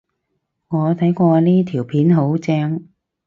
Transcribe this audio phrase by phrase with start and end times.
[0.69, 2.89] 我都睇過呢條片，好正